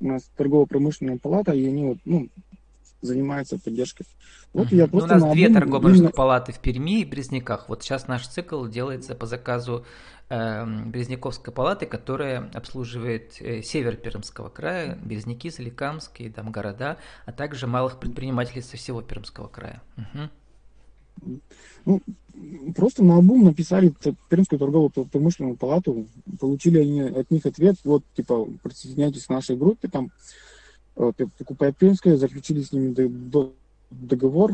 у 0.00 0.06
нас 0.06 0.30
торгово-промышленная 0.36 1.18
палата, 1.18 1.52
и 1.52 1.66
они 1.66 1.84
вот, 1.86 1.98
ну, 2.04 2.28
занимаются 3.00 3.58
поддержкой. 3.58 4.06
Вот 4.52 4.72
я 4.72 4.86
просто 4.86 5.16
ну, 5.16 5.24
у 5.24 5.26
нас 5.26 5.34
две 5.34 5.48
торгово-промышленных 5.48 6.14
палаты 6.14 6.52
в 6.52 6.58
Перми 6.58 7.00
и 7.00 7.04
Березняках. 7.04 7.68
Вот 7.68 7.82
сейчас 7.82 8.08
наш 8.08 8.26
цикл 8.26 8.66
делается 8.66 9.14
по 9.14 9.26
заказу 9.26 9.84
э, 10.30 10.66
Березняковской 10.86 11.52
палаты, 11.52 11.86
которая 11.86 12.50
обслуживает 12.54 13.40
э, 13.40 13.62
север 13.62 13.96
Пермского 13.96 14.48
края, 14.48 14.98
Березняки, 15.04 15.50
Соликамские, 15.50 16.30
там 16.30 16.50
города, 16.50 16.96
а 17.26 17.32
также 17.32 17.66
малых 17.66 18.00
предпринимателей 18.00 18.62
со 18.62 18.76
всего 18.76 19.02
Пермского 19.02 19.48
края. 19.48 19.82
Угу. 19.96 21.38
Ну, 21.84 22.02
просто 22.74 23.04
на 23.04 23.18
обум 23.18 23.44
написали 23.44 23.92
Пермскую 24.28 24.58
торгово-промышленную 24.58 25.56
палату, 25.56 26.06
получили 26.38 26.78
они 26.78 27.00
от 27.00 27.30
них 27.30 27.44
ответ, 27.46 27.76
вот, 27.84 28.04
типа, 28.14 28.46
присоединяйтесь 28.62 29.26
к 29.26 29.30
нашей 29.30 29.56
группе, 29.56 29.88
там, 29.88 30.10
э, 30.98 31.12
покупая 31.38 31.72
Пермское, 31.72 32.16
заключили 32.16 32.62
с 32.62 32.72
ними 32.72 32.94
договор, 33.90 34.52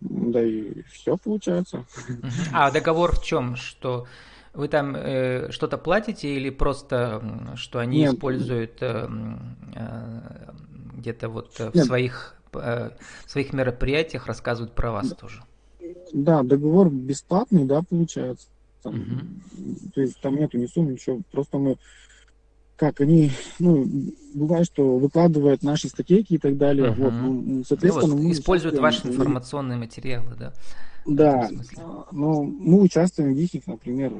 да 0.00 0.42
и 0.42 0.82
все 0.90 1.16
получается. 1.16 1.84
А 2.52 2.70
договор 2.70 3.16
в 3.16 3.22
чем? 3.22 3.56
Что 3.56 4.06
вы 4.54 4.68
там 4.68 4.96
э, 4.96 5.50
что-то 5.50 5.78
платите 5.78 6.34
или 6.34 6.50
просто, 6.50 7.22
что 7.56 7.78
они 7.78 7.98
Нет. 7.98 8.14
используют 8.14 8.78
э, 8.80 9.08
э, 9.74 10.20
где-то 10.94 11.28
вот 11.28 11.58
в 11.58 11.78
своих, 11.84 12.34
э, 12.54 12.90
в 13.26 13.30
своих 13.30 13.52
мероприятиях 13.52 14.26
рассказывают 14.26 14.74
про 14.74 14.92
вас 14.92 15.10
да. 15.10 15.14
тоже? 15.14 15.42
Да, 16.12 16.42
договор 16.42 16.90
бесплатный, 16.90 17.64
да, 17.64 17.82
получается. 17.82 18.48
Там, 18.82 19.00
угу. 19.00 19.90
То 19.94 20.00
есть 20.00 20.20
там 20.20 20.36
нету 20.36 20.58
ни 20.58 20.66
суммы, 20.66 20.92
ничего. 20.92 21.20
Просто 21.30 21.58
мы 21.58 21.76
как 22.80 23.02
они, 23.02 23.30
ну, 23.58 23.86
бывает, 24.32 24.64
что 24.64 24.96
выкладывают 24.96 25.62
наши 25.62 25.90
статейки 25.90 26.32
и 26.32 26.38
так 26.38 26.56
далее. 26.56 26.88
Uh-huh. 26.88 27.02
Вот, 27.02 27.12
ну, 27.12 27.62
соответственно, 27.68 28.14
ну, 28.14 28.22
вот, 28.22 28.32
используют 28.32 28.78
ваши 28.78 29.06
информационные 29.06 29.76
материалы, 29.76 30.34
да? 30.38 30.54
Да, 31.04 31.50
но 32.10 32.42
мы 32.42 32.80
участвуем 32.80 33.34
в 33.34 33.38
их, 33.38 33.66
например, 33.66 34.14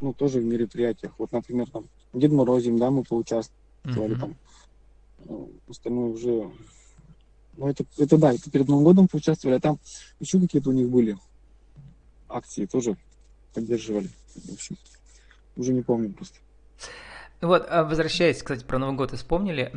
ну, 0.00 0.12
тоже 0.12 0.40
в 0.40 0.44
мероприятиях. 0.44 1.12
Вот, 1.18 1.30
например, 1.30 1.70
там, 1.70 1.84
Дед 2.12 2.32
Морозим, 2.32 2.78
да, 2.78 2.90
мы 2.90 3.04
поучаствовали 3.04 4.16
uh-huh. 4.16 4.18
там. 4.18 4.36
Ну, 5.26 5.48
остальное 5.68 6.10
уже... 6.10 6.50
Ну, 7.58 7.68
это, 7.68 7.84
это 7.96 8.18
да, 8.18 8.32
это 8.32 8.50
перед 8.50 8.66
Новым 8.66 8.82
годом 8.82 9.06
поучаствовали, 9.06 9.58
а 9.58 9.60
там 9.60 9.78
еще 10.18 10.40
какие-то 10.40 10.70
у 10.70 10.72
них 10.72 10.88
были 10.88 11.16
акции, 12.28 12.66
тоже 12.66 12.96
поддерживали. 13.54 14.10
В 14.34 14.52
общем, 14.52 14.76
уже 15.56 15.72
не 15.72 15.82
помню 15.82 16.12
просто. 16.12 16.38
Вот, 17.40 17.66
а 17.68 17.84
возвращаясь, 17.84 18.38
кстати, 18.38 18.64
про 18.64 18.78
Новый 18.78 18.96
год 18.96 19.12
вспомнили, 19.12 19.70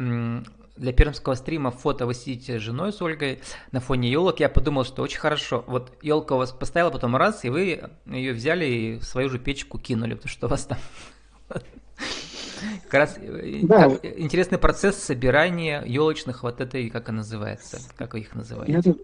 для 0.78 0.94
пермского 0.94 1.36
стрима 1.36 1.70
фото 1.70 2.06
вы 2.08 2.16
сидите 2.16 2.58
с 2.58 2.62
женой, 2.62 2.92
с 2.92 3.02
Ольгой, 3.02 3.42
на 3.72 3.80
фоне 3.80 4.10
елок. 4.10 4.40
Я 4.40 4.50
подумал, 4.50 4.84
что 4.84 5.04
очень 5.04 5.20
хорошо. 5.20 5.64
Вот 5.68 5.92
елка 6.02 6.34
у 6.34 6.40
вас 6.40 6.52
поставила, 6.52 6.90
потом 6.90 7.16
раз, 7.16 7.46
и 7.46 7.50
вы 7.50 7.84
ее 8.06 8.34
взяли 8.34 8.66
и 8.66 8.96
в 8.98 9.04
свою 9.04 9.30
же 9.30 9.38
печку 9.38 9.78
кинули, 9.78 10.16
потому 10.16 10.30
что 10.30 10.48
у 10.48 10.50
вас 10.50 10.66
там 10.66 10.80
как 11.50 12.94
раз 12.94 13.18
э, 13.18 13.60
да. 13.64 13.90
как, 13.90 14.06
интересный 14.06 14.58
процесс 14.58 14.96
собирания 14.96 15.84
елочных 15.86 16.44
вот 16.44 16.62
этой, 16.62 16.90
как 16.90 17.10
она 17.10 17.20
называется, 17.20 17.80
как 17.96 18.14
вы 18.14 18.22
их 18.22 18.34
называете? 18.34 18.96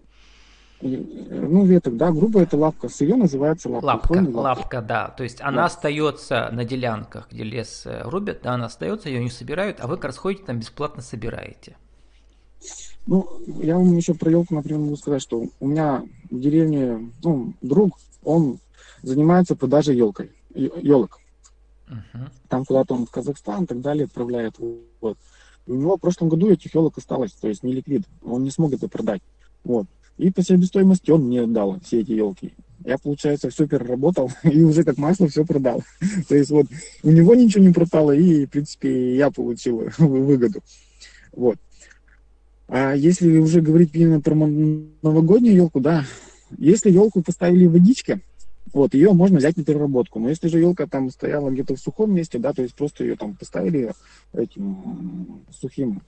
Ну, 0.81 1.65
веток, 1.65 1.97
да, 1.97 2.11
грубо 2.11 2.41
это 2.41 2.55
лапка, 2.55 2.87
сырье 2.87 3.15
называется 3.15 3.69
лапка. 3.69 3.85
Лапка, 3.85 4.13
лапка. 4.13 4.37
лапка, 4.37 4.81
да, 4.81 5.07
то 5.09 5.23
есть 5.23 5.41
она 5.41 5.57
да. 5.57 5.65
остается 5.65 6.49
на 6.51 6.65
делянках, 6.65 7.29
где 7.31 7.43
лес 7.43 7.83
э, 7.85 8.03
рубят, 8.03 8.41
да, 8.43 8.53
она 8.53 8.65
остается, 8.65 9.09
ее 9.09 9.23
не 9.23 9.31
собирают, 9.31 9.77
а 9.79 9.87
вы 9.87 9.95
как 9.95 10.05
раз 10.05 10.17
ходите 10.17 10.45
там 10.45 10.59
бесплатно 10.59 11.01
собираете. 11.01 11.77
Ну, 13.07 13.27
я 13.47 13.77
вам 13.77 13.95
еще 13.95 14.13
про 14.13 14.29
елку, 14.29 14.53
например, 14.53 14.81
могу 14.81 14.97
сказать, 14.97 15.21
что 15.21 15.45
у 15.59 15.67
меня 15.67 16.03
в 16.29 16.39
деревне, 16.39 17.09
ну, 17.23 17.53
друг, 17.61 17.97
он 18.23 18.59
занимается 19.01 19.55
продажей 19.55 19.95
елкой, 19.95 20.31
елок. 20.53 21.19
Uh-huh. 21.87 22.29
Там 22.49 22.65
куда-то 22.65 22.95
он 22.95 23.05
в 23.05 23.11
Казахстан 23.11 23.63
и 23.63 23.67
так 23.67 23.79
далее 23.79 24.05
отправляет. 24.05 24.55
Вот. 24.99 25.17
у 25.67 25.73
него 25.73 25.95
в 25.95 26.01
прошлом 26.01 26.27
году 26.27 26.49
этих 26.49 26.75
елок 26.75 26.97
осталось, 26.97 27.31
то 27.31 27.47
есть 27.47 27.63
не 27.63 27.71
ликвид, 27.71 28.03
он 28.21 28.43
не 28.43 28.51
смог 28.51 28.73
это 28.73 28.89
продать. 28.89 29.21
Вот. 29.63 29.87
И 30.17 30.31
по 30.31 30.41
себестоимости 30.41 31.11
он 31.11 31.25
мне 31.27 31.45
дал 31.45 31.79
все 31.81 32.01
эти 32.01 32.11
елки. 32.11 32.53
Я, 32.85 32.97
получается, 32.97 33.49
все 33.49 33.67
переработал 33.67 34.31
и 34.43 34.61
уже 34.63 34.83
как 34.83 34.97
масло 34.97 35.27
все 35.27 35.45
продал. 35.45 35.83
То 36.27 36.35
есть 36.35 36.49
вот 36.49 36.67
у 37.03 37.11
него 37.11 37.35
ничего 37.35 37.63
не 37.63 37.73
пропало, 37.73 38.11
и, 38.11 38.45
в 38.45 38.49
принципе, 38.49 39.15
я 39.15 39.29
получил 39.29 39.89
выгоду. 39.97 40.61
Вот. 41.33 41.57
А 42.67 42.93
если 42.93 43.37
уже 43.37 43.61
говорить 43.61 43.91
именно 43.93 44.19
про 44.19 44.35
новогоднюю 44.35 45.55
елку, 45.55 45.79
да, 45.79 46.05
если 46.57 46.91
елку 46.91 47.21
поставили 47.21 47.65
в 47.65 47.73
водичке, 47.73 48.21
вот, 48.73 48.93
ее 48.93 49.13
можно 49.13 49.37
взять 49.37 49.55
на 49.55 49.63
переработку. 49.63 50.19
Но 50.19 50.29
если 50.29 50.49
же 50.49 50.59
елка 50.59 50.87
там 50.87 51.09
стояла 51.09 51.49
где-то 51.49 51.75
в 51.75 51.79
сухом 51.79 52.13
месте, 52.13 52.37
да, 52.37 52.53
то 52.53 52.61
есть 52.61 52.75
просто 52.75 53.03
ее 53.03 53.15
там 53.15 53.35
поставили 53.35 53.93
этим 54.33 55.43
сухим 55.51 56.01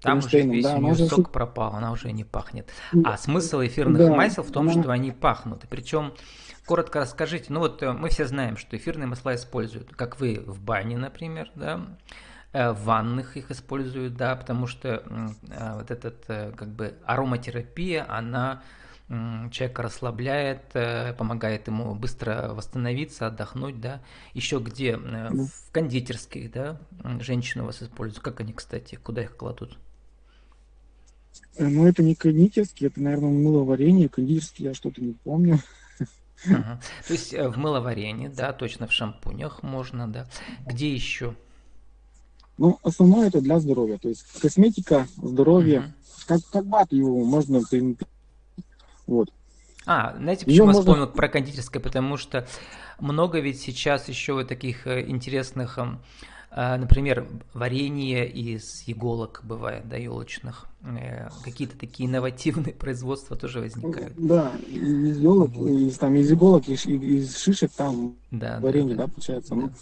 там 0.00 0.18
уже 0.18 0.40
весь 0.40 0.64
да, 0.64 0.78
нее 0.78 0.94
сок 0.94 1.18
уже... 1.18 1.28
пропал, 1.28 1.74
она 1.74 1.92
уже 1.92 2.10
не 2.12 2.24
пахнет. 2.24 2.68
А 3.04 3.16
смысл 3.16 3.60
эфирных 3.62 3.98
да, 3.98 4.14
масел 4.14 4.42
в 4.42 4.50
том, 4.50 4.66
да. 4.66 4.72
что 4.72 4.90
они 4.90 5.12
пахнут. 5.12 5.64
Причем, 5.70 6.12
коротко 6.66 7.00
расскажите, 7.00 7.52
ну 7.52 7.60
вот 7.60 7.82
э, 7.82 7.92
мы 7.92 8.08
все 8.08 8.26
знаем, 8.26 8.56
что 8.56 8.76
эфирные 8.76 9.06
масла 9.06 9.34
используют, 9.34 9.94
как 9.94 10.18
вы 10.18 10.42
в 10.44 10.60
бане, 10.60 10.96
например, 10.96 11.50
да, 11.54 11.80
э, 12.52 12.72
в 12.72 12.82
ванных 12.84 13.36
их 13.36 13.50
используют, 13.52 14.16
да, 14.16 14.34
потому 14.34 14.66
что 14.66 15.04
э, 15.48 15.74
вот 15.76 15.90
этот 15.90 16.26
как 16.26 16.68
бы 16.68 16.94
ароматерапия, 17.04 18.04
она 18.08 18.62
человека 19.50 19.82
расслабляет, 19.82 20.62
э, 20.74 21.12
помогает 21.14 21.66
ему 21.66 21.94
быстро 21.94 22.52
восстановиться, 22.54 23.26
отдохнуть, 23.26 23.80
да. 23.80 24.00
Еще 24.34 24.58
где? 24.58 24.92
Э, 24.92 25.28
в 25.30 25.70
кондитерских, 25.72 26.52
да, 26.52 26.80
женщины 27.20 27.62
у 27.62 27.66
вас 27.66 27.82
используют. 27.82 28.22
Как 28.22 28.40
они, 28.40 28.52
кстати, 28.52 28.96
куда 28.96 29.22
их 29.22 29.36
кладут? 29.36 29.78
Ну, 31.58 31.86
это 31.86 32.02
не 32.02 32.14
кондитерский, 32.14 32.86
это, 32.86 33.00
наверное, 33.00 33.30
мыловарение. 33.30 34.08
Кондитерский 34.08 34.66
я 34.66 34.74
что-то 34.74 35.02
не 35.02 35.12
помню. 35.12 35.58
Ага. 36.46 36.80
То 37.06 37.12
есть 37.12 37.32
в 37.32 37.56
мыловарении, 37.56 38.28
да, 38.28 38.52
точно 38.52 38.86
в 38.86 38.92
шампунях 38.92 39.62
можно, 39.62 40.08
да. 40.08 40.26
Где 40.66 40.92
еще? 40.92 41.36
Ну, 42.58 42.78
основное 42.82 43.28
это 43.28 43.40
для 43.40 43.60
здоровья. 43.60 43.98
То 43.98 44.08
есть 44.08 44.24
косметика, 44.40 45.06
здоровье. 45.16 45.80
Угу. 45.80 45.86
Как, 46.26 46.40
как 46.52 46.66
бат 46.66 46.92
его 46.92 47.24
можно 47.24 47.60
вот. 49.12 49.32
А, 49.86 50.14
знаете, 50.16 50.46
почему 50.46 50.68
я 50.68 50.72
вспомнил 50.74 51.06
про 51.08 51.28
кондитерское? 51.28 51.82
Потому 51.82 52.16
что 52.16 52.46
много 53.00 53.40
ведь 53.40 53.60
сейчас 53.60 54.08
еще 54.08 54.34
вот 54.34 54.48
таких 54.48 54.86
э, 54.86 55.08
интересных, 55.08 55.76
эм, 55.78 55.98
э, 56.52 56.76
например, 56.76 57.26
варенье 57.52 58.28
из 58.28 58.84
иголок 58.86 59.40
бывает, 59.42 59.88
да, 59.88 59.96
елочных. 59.96 60.66
Э, 60.84 61.28
какие-то 61.42 61.76
такие 61.76 62.08
инновативные 62.08 62.74
производства 62.78 63.36
тоже 63.36 63.60
возникают. 63.60 64.14
Да, 64.16 64.52
из 64.68 65.18
елок, 65.18 65.50
вот. 65.50 65.68
из, 65.68 65.98
там, 65.98 66.14
из 66.14 66.30
иголок, 66.30 66.68
из, 66.68 66.86
из 66.86 67.36
шишек 67.36 67.72
там 67.72 68.14
да, 68.30 68.60
варенье, 68.60 68.94
да, 68.94 69.02
да, 69.02 69.06
да 69.08 69.12
получается. 69.12 69.54
Ну, 69.54 69.62
да. 69.62 69.66
Но, 69.68 69.72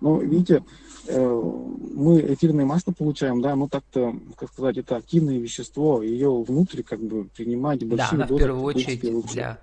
но 0.00 0.20
видите, 0.20 0.62
мы 1.08 2.20
эфирное 2.34 2.66
масло 2.66 2.92
получаем, 2.92 3.40
да, 3.40 3.56
ну 3.56 3.68
так-то, 3.68 4.14
как 4.36 4.52
сказать, 4.52 4.76
это 4.78 4.96
активное 4.96 5.38
вещество, 5.38 6.02
ее 6.02 6.42
внутрь 6.42 6.82
как 6.82 7.00
бы 7.00 7.24
принимать 7.24 7.84
большие 7.84 8.18
да, 8.18 8.26
дозы. 8.26 8.28
Да, 8.28 8.34
в 8.34 8.38
первую 8.38 8.62
очередь 8.64 9.26
для 9.32 9.58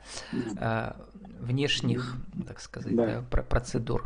да. 0.54 0.96
э, 0.98 1.44
внешних, 1.44 2.16
так 2.48 2.60
сказать, 2.60 2.96
да. 2.96 3.24
Да, 3.30 3.42
процедур. 3.44 4.04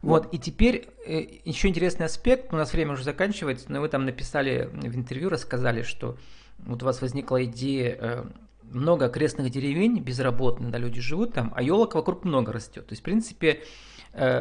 Вот, 0.00 0.32
и 0.32 0.38
теперь 0.38 0.88
э, 1.06 1.26
еще 1.44 1.68
интересный 1.68 2.06
аспект, 2.06 2.52
у 2.52 2.56
нас 2.56 2.72
время 2.72 2.92
уже 2.92 3.04
заканчивается, 3.04 3.70
но 3.70 3.80
вы 3.80 3.88
там 3.88 4.04
написали 4.04 4.68
в 4.72 4.96
интервью, 4.96 5.28
рассказали, 5.30 5.82
что 5.82 6.16
вот 6.58 6.82
у 6.82 6.86
вас 6.86 7.00
возникла 7.00 7.44
идея, 7.44 7.98
э, 8.00 8.24
много 8.70 9.06
окрестных 9.06 9.50
деревень 9.50 10.00
безработные, 10.00 10.70
да, 10.70 10.78
люди 10.78 11.00
живут 11.00 11.34
там, 11.34 11.52
а 11.54 11.62
елок 11.62 11.94
вокруг 11.94 12.24
много 12.24 12.52
растет. 12.52 12.86
То 12.86 12.92
есть, 12.92 13.00
в 13.00 13.04
принципе, 13.04 13.60
Э, 13.60 13.64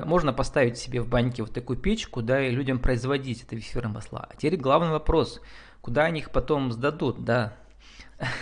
можно 0.05 0.33
поставить 0.33 0.77
себе 0.77 1.01
в 1.01 1.07
баньке 1.07 1.41
вот 1.41 1.53
такую 1.53 1.79
печку, 1.79 2.21
да, 2.21 2.45
и 2.45 2.51
людям 2.51 2.79
производить 2.79 3.43
это 3.43 3.57
эфирные 3.57 3.93
масла. 3.93 4.27
А 4.29 4.35
теперь 4.35 4.55
главный 4.55 4.91
вопрос, 4.91 5.41
куда 5.81 6.03
они 6.05 6.19
их 6.19 6.31
потом 6.31 6.71
сдадут, 6.71 7.23
да? 7.23 7.55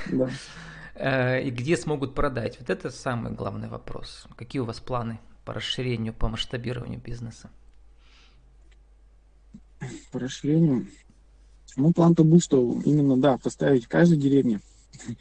Да. 0.10 0.30
Э, 0.94 1.42
и 1.42 1.50
где 1.50 1.78
смогут 1.78 2.14
продать? 2.14 2.60
Вот 2.60 2.70
это 2.70 2.92
самый 2.92 3.32
главный 3.32 3.68
вопрос. 3.68 4.28
Какие 4.36 4.62
у 4.62 4.66
вас 4.66 4.80
планы 4.80 5.20
по 5.46 5.54
расширению, 5.54 6.14
по 6.14 6.28
масштабированию 6.28 7.00
бизнеса? 7.00 7.50
По 10.12 10.20
расширению? 10.20 10.88
Ну, 11.76 11.92
план-то 11.92 12.24
был, 12.24 12.40
что 12.40 12.80
именно, 12.86 13.18
да, 13.18 13.38
поставить 13.38 13.86
в 13.86 13.90
каждой 13.90 14.18
деревне. 14.18 14.62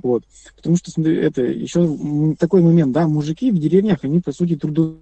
Вот. 0.00 0.22
Потому 0.54 0.76
что, 0.76 0.92
смотри, 0.92 1.16
это 1.16 1.42
еще 1.42 2.36
такой 2.38 2.62
момент, 2.62 2.92
да, 2.92 3.08
мужики 3.08 3.50
в 3.50 3.58
деревнях, 3.58 4.04
они, 4.04 4.20
по 4.20 4.30
сути, 4.30 4.54
трудо 4.54 4.98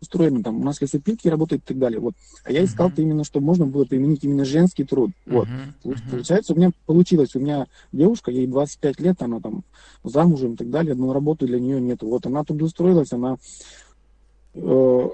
устроены, 0.00 0.42
там, 0.42 0.60
у 0.60 0.64
нас 0.64 0.80
лесопилки 0.80 1.28
работают 1.28 1.62
и 1.64 1.66
так 1.66 1.78
далее, 1.78 2.00
вот. 2.00 2.14
А 2.44 2.52
я 2.52 2.64
искал-то 2.64 3.00
uh-huh. 3.00 3.04
именно, 3.04 3.24
чтобы 3.24 3.46
можно 3.46 3.66
было 3.66 3.84
применить 3.84 4.24
именно 4.24 4.44
женский 4.44 4.84
труд, 4.84 5.10
вот. 5.26 5.48
Uh-huh. 5.84 6.10
Получается, 6.10 6.52
у 6.52 6.56
меня 6.56 6.70
получилось, 6.86 7.34
у 7.34 7.40
меня 7.40 7.66
девушка, 7.92 8.30
ей 8.30 8.46
25 8.46 9.00
лет, 9.00 9.22
она 9.22 9.40
там 9.40 9.64
замужем 10.04 10.54
и 10.54 10.56
так 10.56 10.70
далее, 10.70 10.94
но 10.94 11.12
работы 11.12 11.46
для 11.46 11.60
нее 11.60 11.80
нету. 11.80 12.08
Вот 12.08 12.26
она 12.26 12.44
трудоустроилась, 12.44 13.12
она, 13.12 13.36
э, 14.54 15.08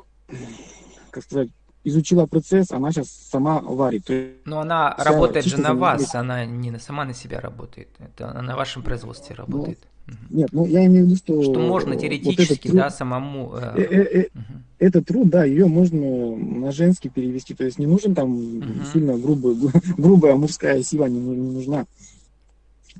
как 1.11 1.25
сказать, 1.25 1.49
изучила 1.85 2.27
процесс, 2.27 2.73
она 2.73 2.91
сейчас 2.91 3.11
сама 3.11 3.61
варит. 3.61 4.11
Но 4.45 4.61
она 4.61 4.95
работает 4.99 5.45
же 5.45 5.59
на 5.59 5.75
вас, 5.75 6.15
она 6.15 6.45
не 6.45 6.77
сама 6.79 7.05
на 7.05 7.15
себя 7.15 7.41
работает, 7.41 7.89
это 7.99 8.31
она 8.31 8.43
на 8.43 8.57
вашем 8.57 8.83
производстве 8.83 9.37
ну, 9.39 9.45
работает. 9.45 9.79
Ну, 9.83 9.89
нет, 10.31 10.51
ну 10.53 10.67
я 10.67 10.85
имею 10.87 11.05
в 11.05 11.09
виду, 11.09 11.17
что... 11.17 11.43
Что 11.43 11.59
можно 11.61 11.97
теоретически, 11.97 12.69
вот 12.69 12.73
труд, 12.73 12.77
да, 12.77 12.91
самому... 12.91 13.55
Э, 13.55 13.73
э, 13.77 13.83
э, 13.83 14.29
угу. 14.35 14.43
Этот 14.79 15.07
труд, 15.07 15.31
да, 15.31 15.45
ее 15.45 15.67
можно 15.67 16.37
на 16.37 16.73
женский 16.73 17.09
перевести. 17.09 17.55
То 17.55 17.65
есть 17.65 17.79
не 17.79 17.87
нужен 17.87 18.15
там 18.15 18.35
угу. 18.59 18.65
сильно 18.93 19.17
грубая, 19.17 19.57
грубая 19.97 20.35
мужская 20.35 20.83
сила, 20.83 21.07
не, 21.07 21.19
не 21.19 21.53
нужна. 21.53 21.87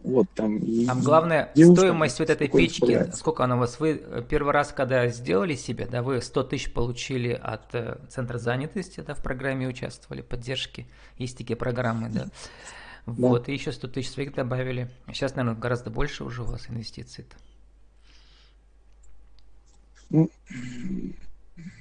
Вот 0.03 0.27
там. 0.35 0.61
Там 0.87 1.01
главное 1.01 1.51
стоимость 1.55 2.19
вот 2.19 2.31
этой 2.31 2.49
печки. 2.49 2.77
Справляется. 2.77 3.17
Сколько 3.17 3.45
она 3.45 3.57
у 3.57 3.61
вас? 3.61 3.79
Вы 3.81 4.03
э, 4.03 4.23
первый 4.29 4.53
раз, 4.53 4.73
когда 4.73 5.07
сделали 5.09 5.55
себе, 5.55 5.87
да, 5.91 6.03
вы 6.03 6.21
100 6.21 6.43
тысяч 6.45 6.73
получили 6.73 7.33
от 7.33 7.75
э, 7.75 7.99
центра 8.09 8.39
занятости, 8.39 9.03
да, 9.07 9.15
в 9.15 9.23
программе 9.23 9.69
участвовали, 9.69 10.23
поддержки. 10.23 10.87
Есть 11.19 11.39
такие 11.39 11.57
программы, 11.57 12.11
да. 12.13 12.27
Вот, 13.07 13.49
и 13.49 13.53
еще 13.53 13.73
100 13.73 13.89
тысяч 13.89 14.11
своих 14.11 14.35
добавили. 14.35 14.91
Сейчас, 15.09 15.35
наверное, 15.35 15.61
гораздо 15.61 15.91
больше 15.91 16.25
уже 16.25 16.43
у 16.43 16.47
вас 16.47 16.71
инвестиций-то. 16.71 17.37
Ну, 20.11 20.31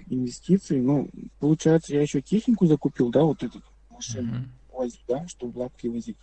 инвестиции, 0.07 0.79
ну, 0.79 1.09
получается, 1.39 1.93
я 1.93 2.01
еще 2.01 2.21
технику 2.21 2.65
закупил, 2.65 3.09
да, 3.09 3.23
вот 3.23 3.43
эту 3.43 3.62
машину 3.89 4.33
uh-huh. 4.33 4.77
возить, 4.77 5.03
да, 5.07 5.27
чтобы 5.27 5.59
лапки 5.59 5.88
возить. 5.88 6.17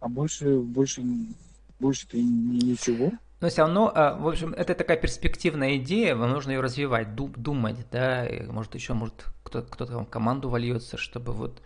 А 0.00 0.08
больше, 0.08 0.58
больше, 0.58 1.02
больше-то 1.78 2.18
ничего. 2.18 3.12
Но 3.40 3.48
все 3.48 3.62
равно, 3.62 3.90
а, 3.94 4.16
в 4.16 4.28
общем, 4.28 4.52
это 4.52 4.74
такая 4.74 4.98
перспективная 4.98 5.76
идея, 5.76 6.14
вам 6.14 6.30
нужно 6.30 6.50
ее 6.50 6.60
развивать, 6.60 7.14
думать, 7.14 7.86
да, 7.90 8.28
может 8.48 8.74
еще, 8.74 8.92
может 8.92 9.24
кто-то, 9.42 9.86
вам 9.86 10.04
команду 10.04 10.50
вольется, 10.50 10.98
чтобы 10.98 11.32
вот 11.32 11.62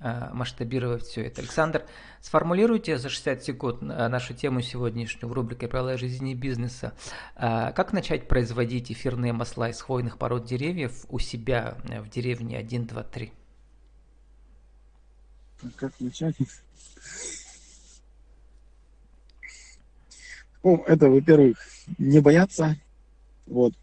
масштабировать 0.00 1.02
все 1.04 1.22
это. 1.22 1.40
Александр, 1.40 1.84
сформулируйте 2.20 2.98
за 2.98 3.08
60 3.08 3.42
секунд 3.42 3.82
э, 3.82 4.08
нашу 4.08 4.34
тему 4.34 4.62
сегодняшнюю 4.62 5.28
в 5.28 5.32
рубрике 5.32 5.66
«Правила 5.66 5.96
жизни 5.96 6.32
и 6.32 6.34
бизнеса». 6.34 6.92
Э, 7.34 7.72
как 7.72 7.92
начать 7.92 8.28
производить 8.28 8.92
эфирные 8.92 9.32
масла 9.32 9.70
из 9.70 9.80
хвойных 9.80 10.18
пород 10.18 10.44
деревьев 10.44 11.04
у 11.08 11.18
себя 11.18 11.78
в 11.84 12.08
деревне 12.08 12.58
1, 12.58 12.86
2, 12.86 13.02
3? 13.02 13.32
Как 15.76 15.92
начать? 15.98 16.36
Ну, 20.62 20.84
это, 20.86 21.08
во-первых, 21.08 21.58
не 21.98 22.20
бояться. 22.20 22.76
Вот. 23.46 23.74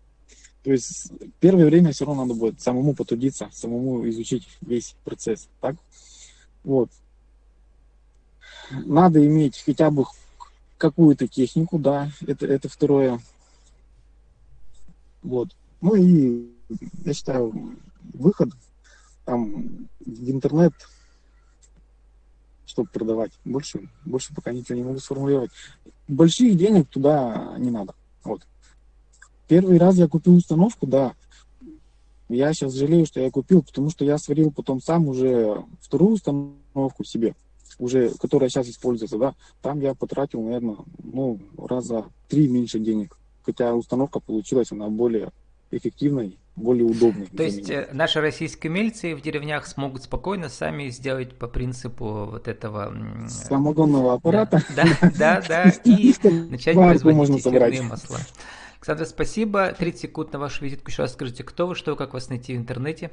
То 0.64 0.72
есть 0.72 1.12
первое 1.40 1.66
время 1.66 1.92
все 1.92 2.06
равно 2.06 2.26
надо 2.26 2.40
будет 2.40 2.62
самому 2.62 2.96
потрудиться, 2.96 3.50
самому 3.52 4.08
изучить 4.10 4.48
весь 4.62 4.96
процесс. 5.04 5.48
Так? 5.62 5.76
Вот. 6.66 6.90
Надо 8.72 9.26
иметь 9.26 9.62
хотя 9.64 9.92
бы 9.92 10.06
какую-то 10.78 11.28
технику, 11.28 11.78
да, 11.78 12.10
это, 12.26 12.48
это 12.48 12.68
второе. 12.68 13.22
Вот. 15.22 15.56
Ну 15.80 15.96
и, 15.96 16.52
я 17.06 17.14
считаю, 17.14 17.78
выход 18.14 18.50
там 19.26 19.88
в 20.00 20.30
интернет, 20.30 20.74
чтобы 22.66 22.90
продавать. 22.90 23.32
Больше, 23.46 23.88
больше 24.04 24.34
пока 24.34 24.52
ничего 24.52 24.76
не 24.76 24.84
могу 24.84 24.98
сформулировать. 24.98 25.52
Больших 26.08 26.58
денег 26.58 26.90
туда 26.90 27.56
не 27.60 27.70
надо. 27.70 27.94
Вот. 28.24 28.42
Первый 29.48 29.78
раз 29.78 29.96
я 29.96 30.08
купил 30.08 30.36
установку, 30.36 30.88
да, 30.88 31.14
я 32.30 32.54
сейчас 32.54 32.74
жалею, 32.74 33.06
что 33.06 33.20
я 33.20 33.30
купил, 33.30 33.62
потому 33.62 33.90
что 33.90 34.06
я 34.06 34.18
сварил 34.18 34.52
потом 34.52 34.82
сам 34.82 35.08
уже 35.08 35.64
вторую 35.82 36.14
установку 36.14 37.04
себе, 37.04 37.36
уже, 37.78 38.10
которая 38.20 38.50
сейчас 38.50 38.68
используется, 38.68 39.18
да. 39.18 39.36
Там 39.62 39.80
я 39.80 39.94
потратил, 39.94 40.42
наверное, 40.42 40.78
ну, 41.04 41.40
раза 41.58 42.06
три 42.28 42.48
меньше 42.48 42.80
денег. 42.80 43.18
Хотя 43.44 43.76
установка 43.76 44.20
получилась, 44.20 44.72
она 44.72 44.90
более 44.90 45.32
эффективной, 45.72 46.40
более 46.56 46.86
удобной. 46.86 47.28
То 47.28 47.44
есть 47.44 47.68
меня. 47.68 47.82
Э, 47.84 47.94
наши 47.94 48.22
российские 48.22 48.72
мельцы 48.72 49.16
в 49.16 49.22
деревнях 49.22 49.68
смогут 49.68 50.04
спокойно 50.04 50.50
сами 50.50 50.90
сделать 50.90 51.38
по 51.38 51.48
принципу 51.48 52.28
вот 52.32 52.48
этого... 52.48 52.94
Самогонного 53.28 54.14
аппарата. 54.14 54.64
Да, 54.76 54.86
да, 55.18 55.44
да, 55.48 55.70
и 55.84 56.16
начать 56.50 56.76
производить 56.76 57.46
эфирные 57.46 57.82
масла. 57.84 58.18
Александр, 58.86 59.08
спасибо. 59.08 59.74
30 59.76 60.00
секунд 60.00 60.34
на 60.34 60.38
вашу 60.38 60.64
визитку. 60.64 60.92
Еще 60.92 61.02
раз 61.02 61.14
скажите, 61.14 61.44
кто 61.44 61.66
вы, 61.66 61.74
что, 61.74 61.96
как 61.96 62.14
вас 62.14 62.30
найти 62.30 62.54
в 62.54 62.58
интернете? 62.58 63.10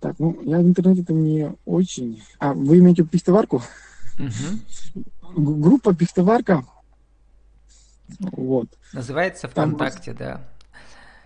Так, 0.00 0.18
ну, 0.18 0.40
я 0.44 0.56
в 0.60 0.62
интернете-то 0.62 1.12
не 1.12 1.54
очень... 1.66 2.22
А, 2.38 2.54
вы 2.54 2.78
имеете 2.78 3.04
пихтоварку? 3.04 3.60
Угу. 4.18 5.02
Группа 5.36 5.94
пихтоварка. 5.94 6.64
Вот. 8.18 8.68
Называется 8.94 9.48
ВКонтакте, 9.48 10.14
там, 10.14 10.18
да. 10.18 10.44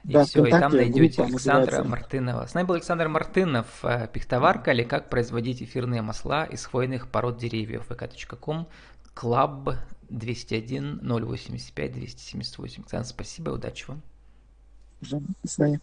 И 0.02 0.12
да, 0.12 0.24
все, 0.24 0.44
и 0.44 0.50
там 0.50 0.72
найдете 0.72 1.22
Александра 1.22 1.60
называется. 1.60 1.84
Мартынова. 1.88 2.46
С 2.46 2.54
нами 2.54 2.66
был 2.66 2.74
Александр 2.74 3.06
Мартынов, 3.06 3.84
э, 3.84 4.08
пихтоварка 4.12 4.72
или 4.72 4.82
как 4.82 5.08
производить 5.08 5.62
эфирные 5.62 6.02
масла 6.02 6.46
из 6.46 6.64
хвойных 6.64 7.06
пород 7.08 7.38
деревьев. 7.38 7.86
vk.com 7.88 8.66
Club 9.14 9.76
201 10.08 11.00
085 11.02 11.92
278. 11.92 12.82
Оксана, 12.82 13.04
спасибо, 13.04 13.50
удачи 13.50 13.84
вам. 13.88 14.02
До 15.00 15.48
свидания. 15.48 15.80